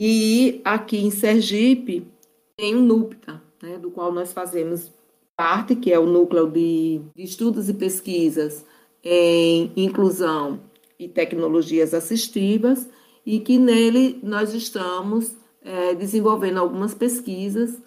E 0.00 0.60
aqui 0.64 0.98
em 0.98 1.10
Sergipe 1.10 2.06
tem 2.56 2.76
o 2.76 2.80
NUPTA, 2.80 3.42
né, 3.60 3.76
do 3.76 3.90
qual 3.90 4.12
nós 4.12 4.32
fazemos 4.32 4.92
parte, 5.36 5.74
que 5.74 5.92
é 5.92 5.98
o 5.98 6.06
Núcleo 6.06 6.48
de, 6.48 7.00
de 7.12 7.24
Estudos 7.24 7.68
e 7.68 7.74
Pesquisas 7.74 8.64
em 9.02 9.72
Inclusão 9.76 10.60
e 10.96 11.08
Tecnologias 11.08 11.92
Assistivas, 11.92 12.88
e 13.26 13.40
que 13.40 13.58
nele 13.58 14.20
nós 14.22 14.54
estamos 14.54 15.34
é, 15.64 15.94
desenvolvendo 15.94 16.58
algumas 16.58 16.94
pesquisas 16.94 17.78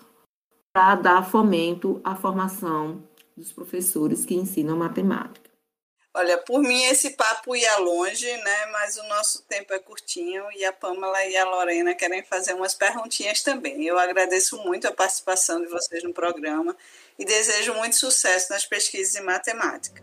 para 0.73 0.95
dar 0.95 1.29
fomento 1.29 2.01
à 2.03 2.15
formação 2.15 3.03
dos 3.35 3.51
professores 3.51 4.25
que 4.25 4.35
ensinam 4.35 4.75
matemática. 4.75 5.47
Olha, 6.13 6.35
por 6.39 6.59
mim 6.61 6.83
esse 6.85 7.11
papo 7.11 7.55
ia 7.55 7.77
longe, 7.77 8.25
né? 8.37 8.65
Mas 8.71 8.97
o 8.97 9.03
nosso 9.03 9.43
tempo 9.43 9.71
é 9.71 9.77
curtinho 9.77 10.43
e 10.55 10.65
a 10.65 10.73
Pamela 10.73 11.23
e 11.25 11.37
a 11.37 11.45
Lorena 11.45 11.93
querem 11.93 12.23
fazer 12.23 12.53
umas 12.53 12.73
perguntinhas 12.73 13.43
também. 13.43 13.83
Eu 13.85 13.99
agradeço 13.99 14.57
muito 14.63 14.87
a 14.87 14.91
participação 14.91 15.61
de 15.61 15.67
vocês 15.67 16.03
no 16.03 16.11
programa 16.11 16.75
e 17.19 17.23
desejo 17.23 17.75
muito 17.75 17.95
sucesso 17.95 18.51
nas 18.51 18.65
pesquisas 18.65 19.15
em 19.15 19.23
matemática. 19.23 20.01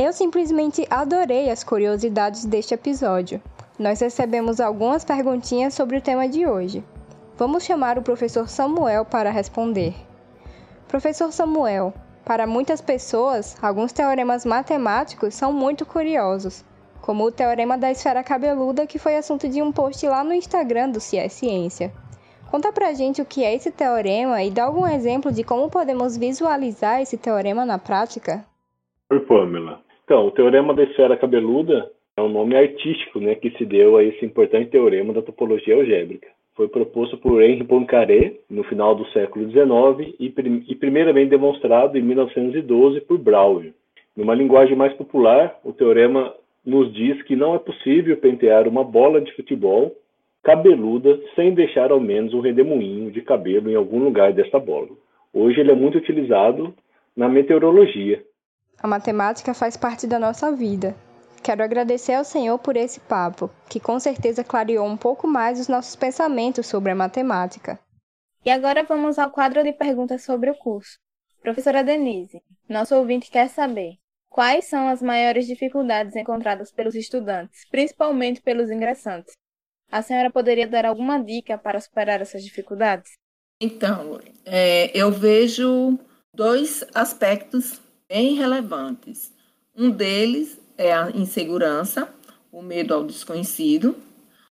Eu 0.00 0.12
simplesmente 0.12 0.86
adorei 0.88 1.50
as 1.50 1.64
curiosidades 1.64 2.44
deste 2.44 2.72
episódio 2.72 3.42
nós 3.78 4.00
recebemos 4.00 4.60
algumas 4.60 5.04
perguntinhas 5.04 5.72
sobre 5.72 5.98
o 5.98 6.02
tema 6.02 6.28
de 6.28 6.44
hoje. 6.44 6.82
Vamos 7.36 7.62
chamar 7.62 7.96
o 7.96 8.02
professor 8.02 8.48
Samuel 8.48 9.04
para 9.04 9.30
responder. 9.30 9.94
Professor 10.88 11.30
Samuel, 11.30 11.94
para 12.24 12.46
muitas 12.46 12.80
pessoas, 12.80 13.56
alguns 13.62 13.92
teoremas 13.92 14.44
matemáticos 14.44 15.34
são 15.34 15.52
muito 15.52 15.86
curiosos, 15.86 16.64
como 17.00 17.24
o 17.24 17.30
teorema 17.30 17.78
da 17.78 17.90
esfera 17.90 18.24
cabeluda, 18.24 18.86
que 18.86 18.98
foi 18.98 19.16
assunto 19.16 19.48
de 19.48 19.62
um 19.62 19.70
post 19.70 20.04
lá 20.08 20.24
no 20.24 20.34
Instagram 20.34 20.90
do 20.90 21.00
Cia 21.00 21.28
Ciência. 21.28 21.92
Conta 22.50 22.72
pra 22.72 22.94
gente 22.94 23.22
o 23.22 23.26
que 23.26 23.44
é 23.44 23.54
esse 23.54 23.70
teorema 23.70 24.42
e 24.42 24.50
dá 24.50 24.64
algum 24.64 24.86
exemplo 24.86 25.30
de 25.30 25.44
como 25.44 25.70
podemos 25.70 26.16
visualizar 26.16 27.00
esse 27.00 27.16
teorema 27.16 27.64
na 27.64 27.78
prática? 27.78 28.44
Oi, 29.10 29.20
Pamela. 29.20 29.87
Então, 30.08 30.26
o 30.26 30.30
teorema 30.30 30.72
da 30.72 30.84
esfera 30.84 31.18
cabeluda 31.18 31.90
é 32.16 32.22
um 32.22 32.30
nome 32.30 32.56
artístico 32.56 33.20
né, 33.20 33.34
que 33.34 33.50
se 33.58 33.66
deu 33.66 33.98
a 33.98 34.02
esse 34.02 34.24
importante 34.24 34.70
teorema 34.70 35.12
da 35.12 35.20
topologia 35.20 35.74
algébrica. 35.74 36.28
Foi 36.56 36.66
proposto 36.66 37.18
por 37.18 37.42
Henri 37.42 37.62
Poincaré 37.62 38.32
no 38.48 38.64
final 38.64 38.94
do 38.94 39.06
século 39.08 39.44
XIX 39.50 40.14
e, 40.18 40.30
prim 40.30 40.64
e 40.66 40.74
primeiramente 40.74 41.28
demonstrado 41.28 41.98
em 41.98 42.00
1912 42.00 43.02
por 43.02 43.18
Brouwer. 43.18 43.74
Numa 44.16 44.34
linguagem 44.34 44.74
mais 44.74 44.94
popular, 44.94 45.60
o 45.62 45.74
teorema 45.74 46.32
nos 46.64 46.90
diz 46.94 47.20
que 47.24 47.36
não 47.36 47.54
é 47.54 47.58
possível 47.58 48.16
pentear 48.16 48.66
uma 48.66 48.82
bola 48.82 49.20
de 49.20 49.30
futebol 49.36 49.94
cabeluda, 50.42 51.20
sem 51.36 51.52
deixar 51.52 51.92
ao 51.92 52.00
menos 52.00 52.32
um 52.32 52.40
redemoinho 52.40 53.10
de 53.10 53.20
cabelo 53.20 53.70
em 53.70 53.74
algum 53.74 54.02
lugar 54.02 54.32
desta 54.32 54.58
bola. 54.58 54.88
Hoje 55.34 55.60
ele 55.60 55.70
é 55.70 55.74
muito 55.74 55.98
utilizado 55.98 56.72
na 57.14 57.28
meteorologia. 57.28 58.22
A 58.80 58.86
matemática 58.86 59.52
faz 59.52 59.76
parte 59.76 60.06
da 60.06 60.18
nossa 60.18 60.52
vida. 60.52 60.94
Quero 61.42 61.64
agradecer 61.64 62.14
ao 62.14 62.24
Senhor 62.24 62.58
por 62.58 62.76
esse 62.76 63.00
papo, 63.00 63.50
que 63.68 63.80
com 63.80 63.98
certeza 63.98 64.44
clareou 64.44 64.86
um 64.86 64.96
pouco 64.96 65.26
mais 65.26 65.58
os 65.58 65.66
nossos 65.66 65.96
pensamentos 65.96 66.66
sobre 66.66 66.92
a 66.92 66.94
matemática. 66.94 67.78
E 68.44 68.50
agora 68.50 68.84
vamos 68.84 69.18
ao 69.18 69.30
quadro 69.30 69.64
de 69.64 69.72
perguntas 69.72 70.22
sobre 70.22 70.50
o 70.50 70.54
curso. 70.54 70.96
Professora 71.42 71.82
Denise, 71.82 72.40
nosso 72.68 72.94
ouvinte 72.94 73.30
quer 73.30 73.48
saber 73.48 73.96
quais 74.28 74.66
são 74.66 74.88
as 74.88 75.02
maiores 75.02 75.46
dificuldades 75.46 76.14
encontradas 76.14 76.70
pelos 76.70 76.94
estudantes, 76.94 77.66
principalmente 77.70 78.40
pelos 78.40 78.70
ingressantes. 78.70 79.32
A 79.90 80.02
senhora 80.02 80.30
poderia 80.30 80.68
dar 80.68 80.84
alguma 80.84 81.18
dica 81.18 81.58
para 81.58 81.80
superar 81.80 82.20
essas 82.20 82.44
dificuldades? 82.44 83.12
Então, 83.60 84.20
é, 84.44 84.96
eu 84.96 85.10
vejo 85.10 85.98
dois 86.34 86.84
aspectos 86.94 87.80
bem 88.08 88.34
relevantes. 88.34 89.32
Um 89.76 89.90
deles 89.90 90.58
é 90.76 90.92
a 90.94 91.10
insegurança, 91.10 92.08
o 92.50 92.62
medo 92.62 92.94
ao 92.94 93.04
desconhecido. 93.04 93.94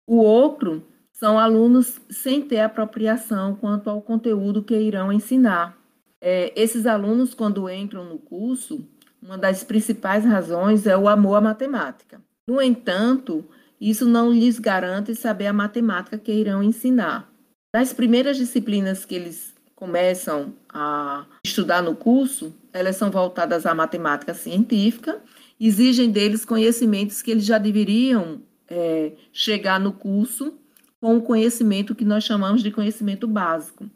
O 0.06 0.16
outro 0.16 0.84
são 1.12 1.38
alunos 1.38 2.00
sem 2.10 2.42
ter 2.42 2.60
apropriação 2.60 3.56
quanto 3.56 3.90
ao 3.90 4.02
conteúdo 4.02 4.62
que 4.62 4.78
irão 4.78 5.12
ensinar. 5.12 5.76
É, 6.20 6.52
esses 6.60 6.86
alunos, 6.86 7.34
quando 7.34 7.68
entram 7.70 8.04
no 8.04 8.18
curso, 8.18 8.86
uma 9.20 9.38
das 9.38 9.64
principais 9.64 10.24
razões 10.24 10.86
é 10.86 10.96
o 10.96 11.08
amor 11.08 11.36
à 11.36 11.40
matemática. 11.40 12.20
No 12.46 12.60
entanto, 12.62 13.44
isso 13.80 14.06
não 14.06 14.32
lhes 14.32 14.58
garante 14.58 15.14
saber 15.14 15.46
a 15.46 15.52
matemática 15.52 16.18
que 16.18 16.32
irão 16.32 16.62
ensinar. 16.62 17.30
Das 17.74 17.92
primeiras 17.92 18.36
disciplinas 18.36 19.04
que 19.04 19.14
eles 19.14 19.54
começam 19.74 20.54
a 20.68 21.26
estudar 21.44 21.82
no 21.82 21.94
curso, 21.94 22.52
elas 22.72 22.96
são 22.96 23.10
voltadas 23.10 23.66
à 23.66 23.74
matemática 23.74 24.34
científica, 24.34 25.22
exigem 25.60 26.10
deles 26.10 26.44
conhecimentos 26.44 27.22
que 27.22 27.30
eles 27.30 27.44
já 27.44 27.58
deveriam 27.58 28.40
é, 28.68 29.12
chegar 29.32 29.80
no 29.80 29.92
curso 29.92 30.58
com 31.00 31.16
o 31.16 31.22
conhecimento 31.22 31.94
que 31.94 32.04
nós 32.04 32.24
chamamos 32.24 32.62
de 32.62 32.70
conhecimento 32.70 33.26
básico. 33.26 33.88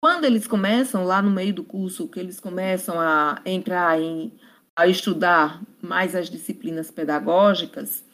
Quando 0.00 0.24
eles 0.24 0.46
começam 0.46 1.04
lá 1.04 1.20
no 1.20 1.30
meio 1.30 1.52
do 1.52 1.64
curso, 1.64 2.08
que 2.08 2.20
eles 2.20 2.38
começam 2.38 3.00
a 3.00 3.40
entrar 3.44 4.00
em 4.00 4.32
a 4.76 4.86
estudar 4.86 5.62
mais 5.80 6.14
as 6.14 6.28
disciplinas 6.28 6.90
pedagógicas, 6.90 8.04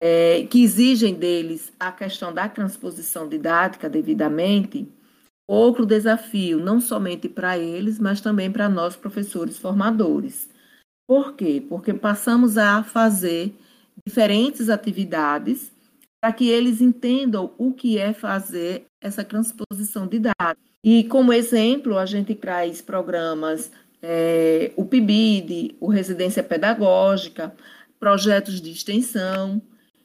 é, 0.00 0.46
que 0.48 0.62
exigem 0.62 1.14
deles 1.14 1.72
a 1.80 1.90
questão 1.90 2.32
da 2.32 2.48
transposição 2.48 3.28
didática 3.28 3.90
devidamente, 3.90 4.88
outro 5.48 5.86
desafio, 5.86 6.60
não 6.60 6.80
somente 6.80 7.28
para 7.28 7.58
eles, 7.58 7.98
mas 7.98 8.20
também 8.20 8.52
para 8.52 8.68
nós, 8.68 8.94
professores 8.94 9.58
formadores. 9.58 10.48
Por 11.06 11.34
quê? 11.34 11.64
Porque 11.66 11.94
passamos 11.94 12.58
a 12.58 12.84
fazer 12.84 13.54
diferentes 14.06 14.68
atividades 14.68 15.72
para 16.20 16.32
que 16.32 16.50
eles 16.50 16.82
entendam 16.82 17.54
o 17.56 17.72
que 17.72 17.96
é 17.96 18.12
fazer 18.12 18.84
essa 19.00 19.24
transposição 19.24 20.06
didática. 20.06 20.58
E 20.84 21.04
como 21.04 21.32
exemplo, 21.32 21.96
a 21.96 22.04
gente 22.04 22.34
traz 22.34 22.82
programas, 22.82 23.70
é, 24.02 24.72
o 24.76 24.84
PIBID, 24.84 25.76
o 25.80 25.88
Residência 25.88 26.42
Pedagógica, 26.42 27.54
projetos 27.98 28.60
de 28.60 28.70
extensão, 28.70 29.62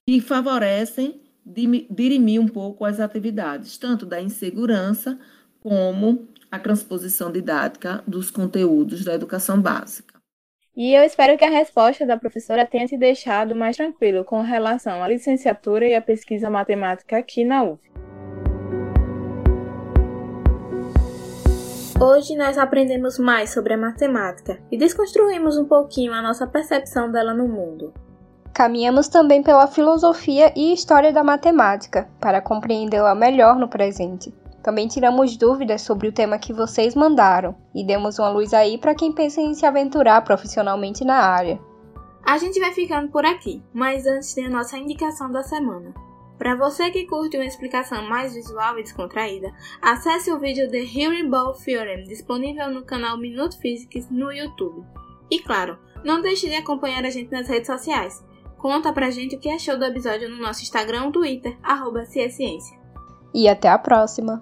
que 0.08 0.22
favorecem 0.22 1.20
dirimir 1.46 2.40
um 2.40 2.48
pouco 2.48 2.86
as 2.86 3.00
atividades, 3.00 3.78
tanto 3.78 4.06
da 4.06 4.22
insegurança 4.22 5.20
como 5.60 6.28
a 6.52 6.60
transposição 6.60 7.32
didática 7.32 8.04
dos 8.08 8.30
conteúdos 8.30 9.04
da 9.04 9.14
educação 9.14 9.62
básica. 9.62 10.14
E 10.76 10.94
eu 10.94 11.04
espero 11.04 11.38
que 11.38 11.46
a 11.46 11.50
resposta 11.50 12.06
da 12.06 12.18
professora 12.18 12.66
tenha 12.66 12.88
te 12.88 12.98
deixado 12.98 13.56
mais 13.56 13.78
tranquilo 13.78 14.24
com 14.24 14.42
relação 14.42 15.04
à 15.04 15.08
licenciatura 15.08 15.88
e 15.88 15.94
à 15.94 16.02
pesquisa 16.02 16.50
matemática 16.50 17.17
aqui 17.17 17.46
na 17.46 17.63
UF. 17.63 17.80
Hoje 22.02 22.36
nós 22.36 22.58
aprendemos 22.58 23.20
mais 23.20 23.54
sobre 23.54 23.74
a 23.74 23.78
matemática 23.78 24.60
e 24.72 24.78
desconstruímos 24.78 25.58
um 25.58 25.65
pouquinho 25.65 26.12
a 26.12 26.22
nossa 26.22 26.46
percepção 26.46 27.12
dela 27.12 27.34
no 27.34 27.48
mundo. 27.48 27.94
Caminhamos 28.54 29.08
também 29.08 29.42
pela 29.42 29.66
filosofia 29.66 30.54
e 30.56 30.74
história 30.74 31.12
da 31.12 31.24
matemática 31.24 32.08
para 32.20 32.39
compreendê-la 32.39 33.16
melhor 33.16 33.58
no 33.58 33.68
presente. 33.68 34.32
Também 34.62 34.88
tiramos 34.88 35.36
dúvidas 35.36 35.82
sobre 35.82 36.08
o 36.08 36.12
tema 36.12 36.38
que 36.38 36.54
vocês 36.54 36.94
mandaram 36.94 37.56
e 37.74 37.84
demos 37.84 38.20
uma 38.20 38.30
luz 38.30 38.54
aí 38.54 38.78
para 38.78 38.94
quem 38.94 39.12
pensa 39.12 39.42
em 39.42 39.56
se 39.56 39.66
aventurar 39.66 40.22
profissionalmente 40.22 41.04
na 41.04 41.16
área. 41.16 41.60
A 42.24 42.38
gente 42.38 42.60
vai 42.60 42.72
ficando 42.72 43.12
por 43.12 43.26
aqui, 43.26 43.62
mas 43.74 44.06
antes 44.06 44.36
tem 44.36 44.46
a 44.46 44.52
nossa 44.52 44.78
indicação 44.78 45.32
da 45.32 45.42
semana. 45.42 45.92
Para 46.38 46.56
você 46.56 46.92
que 46.92 47.08
curte 47.08 47.36
uma 47.36 47.46
explicação 47.46 48.08
mais 48.08 48.36
visual 48.36 48.78
e 48.78 48.84
descontraída, 48.84 49.52
acesse 49.82 50.32
o 50.32 50.39
vídeo 50.39 50.70
The 50.70 50.78
Herringball 50.78 51.54
Theorem 51.54 52.04
disponível 52.04 52.70
no 52.70 52.86
canal 52.86 53.18
Minuto 53.18 53.60
Physics 53.60 54.10
no 54.12 54.32
YouTube. 54.32 54.86
E 55.32 55.39
claro, 55.39 55.78
não 56.06 56.22
deixe 56.22 56.48
de 56.48 56.56
acompanhar 56.56 57.04
a 57.04 57.10
gente 57.10 57.32
nas 57.32 57.48
redes 57.48 57.68
sociais. 57.68 58.24
Conta 58.63 58.93
pra 58.93 59.12
gente 59.12 59.36
o 59.36 59.39
que 59.39 59.49
achou 59.49 59.78
do 59.78 59.84
episódio 59.84 60.30
no 60.30 60.38
nosso 60.38 60.62
Instagram 60.62 61.04
ou 61.04 61.12
Twitter, 61.12 61.58
arroba 61.62 62.06
Ciência. 62.06 62.80
E 63.34 63.45
até 63.49 63.67
a 63.67 63.78
próxima! 63.78 64.41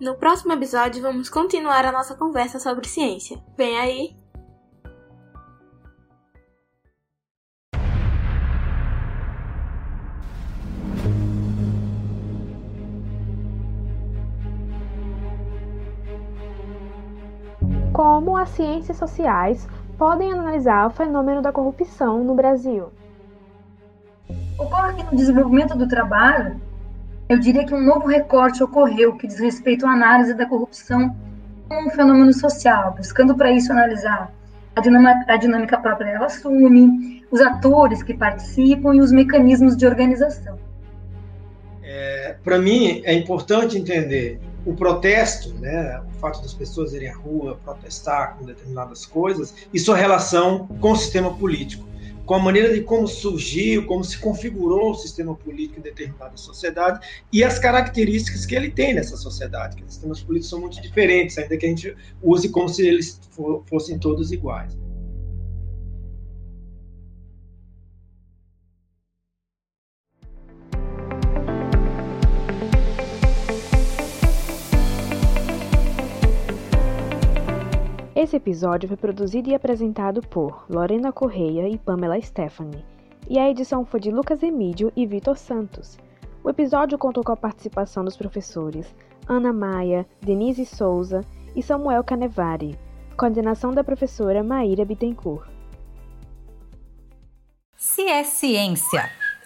No 0.00 0.14
próximo 0.14 0.54
episódio 0.54 1.02
vamos 1.02 1.28
continuar 1.28 1.84
a 1.84 1.92
nossa 1.92 2.14
conversa 2.14 2.58
sobre 2.58 2.88
ciência. 2.88 3.38
Vem 3.54 3.78
aí! 3.78 4.16
como 17.92 18.34
as 18.38 18.48
ciências 18.48 18.96
sociais 18.96 19.68
podem 19.98 20.32
analisar 20.32 20.86
o 20.86 20.90
fenômeno 20.90 21.42
da 21.42 21.52
corrupção 21.52 22.24
no 22.24 22.34
Brasil. 22.34 22.90
Que 24.96 25.04
no 25.04 25.16
desenvolvimento 25.16 25.76
do 25.76 25.88
trabalho, 25.88 26.60
eu 27.28 27.38
diria 27.38 27.64
que 27.64 27.74
um 27.74 27.80
novo 27.80 28.06
recorte 28.06 28.62
ocorreu 28.62 29.16
que 29.16 29.26
diz 29.26 29.38
respeito 29.38 29.86
à 29.86 29.92
análise 29.92 30.34
da 30.34 30.46
corrupção 30.46 31.16
como 31.68 31.88
um 31.88 31.90
fenômeno 31.90 32.32
social, 32.32 32.94
buscando 32.96 33.34
para 33.34 33.50
isso 33.50 33.72
analisar 33.72 34.30
a 34.74 34.80
dinâmica, 34.80 35.32
a 35.32 35.36
dinâmica 35.36 35.78
própria 35.78 36.10
ela 36.10 36.26
assume, 36.26 37.22
os 37.30 37.40
atores 37.40 38.02
que 38.02 38.14
participam 38.14 38.94
e 38.94 39.00
os 39.00 39.10
mecanismos 39.10 39.76
de 39.76 39.86
organização. 39.86 40.58
É, 41.82 42.36
para 42.44 42.58
mim, 42.58 43.02
é 43.04 43.14
importante 43.14 43.78
entender 43.78 44.40
o 44.64 44.74
protesto, 44.74 45.54
né, 45.54 46.00
o 46.14 46.18
fato 46.18 46.40
das 46.42 46.54
pessoas 46.54 46.92
irem 46.92 47.08
à 47.08 47.16
rua 47.16 47.58
protestar 47.64 48.36
com 48.36 48.44
determinadas 48.44 49.04
coisas, 49.04 49.54
e 49.72 49.78
sua 49.78 49.96
relação 49.96 50.68
com 50.80 50.92
o 50.92 50.96
sistema 50.96 51.32
político, 51.34 51.86
com 52.24 52.34
a 52.34 52.38
maneira 52.38 52.72
de 52.72 52.82
como 52.82 53.06
surgiu, 53.06 53.86
como 53.86 54.04
se 54.04 54.18
configurou 54.18 54.92
o 54.92 54.94
sistema 54.94 55.34
político 55.34 55.80
em 55.80 55.82
determinada 55.82 56.36
sociedade 56.36 57.06
e 57.32 57.42
as 57.42 57.58
características 57.58 58.46
que 58.46 58.54
ele 58.54 58.70
tem 58.70 58.94
nessa 58.94 59.16
sociedade, 59.16 59.76
que 59.76 59.84
os 59.84 59.92
sistemas 59.92 60.20
políticos 60.20 60.50
são 60.50 60.60
muito 60.60 60.80
diferentes, 60.80 61.36
ainda 61.38 61.56
que 61.56 61.66
a 61.66 61.68
gente 61.68 61.96
use 62.22 62.48
como 62.48 62.68
se 62.68 62.86
eles 62.86 63.20
fossem 63.66 63.98
todos 63.98 64.32
iguais. 64.32 64.76
Esse 78.22 78.36
episódio 78.36 78.86
foi 78.86 78.96
produzido 78.96 79.50
e 79.50 79.54
apresentado 79.54 80.22
por 80.22 80.64
Lorena 80.70 81.10
Correia 81.10 81.68
e 81.68 81.76
Pamela 81.76 82.20
Stephanie, 82.20 82.84
e 83.28 83.36
a 83.36 83.50
edição 83.50 83.84
foi 83.84 83.98
de 83.98 84.12
Lucas 84.12 84.44
Emídio 84.44 84.92
e 84.94 85.04
Vitor 85.04 85.36
Santos. 85.36 85.98
O 86.44 86.48
episódio 86.48 86.96
contou 86.96 87.24
com 87.24 87.32
a 87.32 87.36
participação 87.36 88.04
dos 88.04 88.16
professores 88.16 88.94
Ana 89.26 89.52
Maia, 89.52 90.06
Denise 90.20 90.64
Souza 90.64 91.22
e 91.56 91.60
Samuel 91.64 92.04
Canevari, 92.04 92.78
coordenação 93.16 93.72
da 93.72 93.82
professora 93.82 94.40
Maíra 94.44 94.84
Bittencourt. 94.84 95.50
Se 97.76 98.02
é 98.02 98.22
ciência 98.22 99.10